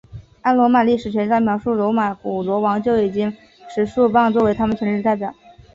[0.41, 3.31] 按罗马历史学家的描述上古罗马国王就已经
[3.69, 5.35] 持束棒作为他们权力的代表了。